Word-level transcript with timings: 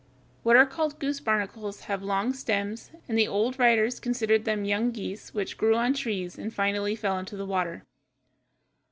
What 0.41 0.55
are 0.55 0.65
called 0.65 0.97
goose 0.97 1.19
barnacles 1.19 1.81
have 1.81 2.01
long 2.01 2.33
stems, 2.33 2.89
and 3.07 3.15
the 3.15 3.27
old 3.27 3.59
writers 3.59 3.99
considered 3.99 4.45
them 4.45 4.65
young 4.65 4.89
geese 4.89 5.31
which 5.31 5.59
grew 5.59 5.75
on 5.75 5.93
trees 5.93 6.39
and 6.39 6.51
finally 6.51 6.95
fell 6.95 7.19
into 7.19 7.37
the 7.37 7.45
water. 7.45 7.83